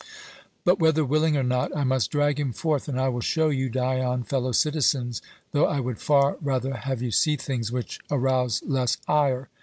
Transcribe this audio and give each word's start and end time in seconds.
But 0.63 0.79
whether 0.79 1.05
willing 1.05 1.37
or 1.37 1.43
not, 1.43 1.77
I 1.77 1.83
must 1.83 2.09
drag 2.09 2.39
him 2.39 2.53
forth, 2.53 2.87
and 2.87 2.99
I 2.99 3.07
will 3.07 3.21
show 3.21 3.49
you 3.49 3.69
Dion, 3.69 4.23
fellow 4.23 4.51
citizens, 4.51 5.21
though 5.51 5.67
I 5.67 5.79
would 5.79 5.99
far 5.99 6.37
rather 6.41 6.73
have 6.73 7.03
you 7.03 7.11
see 7.11 7.35
things 7.35 7.71
which 7.71 7.99
arouse 8.09 8.63
less 8.65 8.97
ire. 9.07 9.47